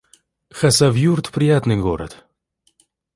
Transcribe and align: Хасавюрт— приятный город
Хасавюрт— 0.51 1.29
приятный 1.31 1.77
город 1.79 2.25